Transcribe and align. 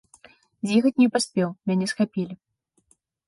З'ехаць 0.69 0.93
не 1.01 1.07
паспеў, 1.17 1.49
мяне 1.71 1.85
схапілі. 1.93 2.35